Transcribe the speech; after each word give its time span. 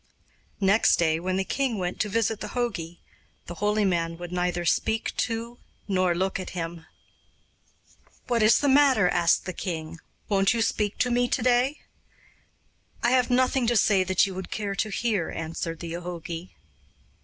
Next 0.59 0.95
day, 0.95 1.19
when 1.19 1.37
the 1.37 1.43
king 1.43 1.77
went 1.77 1.99
to 1.99 2.09
visit 2.09 2.39
the 2.39 2.53
jogi, 2.55 2.99
the 3.45 3.53
holy 3.61 3.85
man 3.85 4.17
would 4.17 4.31
neither 4.31 4.65
speak 4.65 5.15
to 5.17 5.59
nor 5.87 6.15
look 6.15 6.39
at 6.39 6.57
him. 6.57 6.87
'What 8.25 8.41
is 8.41 8.57
the 8.57 8.67
matter?' 8.67 9.09
asked 9.11 9.45
the 9.45 9.53
king. 9.53 9.99
'Won't 10.27 10.55
you 10.55 10.63
speak 10.63 10.97
to 10.97 11.11
me 11.11 11.27
to 11.27 11.43
day?' 11.43 11.81
'I 13.03 13.11
have 13.11 13.29
nothing 13.29 13.67
to 13.67 13.77
say 13.77 14.03
that 14.03 14.25
you 14.25 14.33
would 14.33 14.49
care 14.49 14.73
to 14.73 14.89
hear,' 14.89 15.29
answered 15.29 15.81
the 15.81 15.91
jogi. 15.93 16.55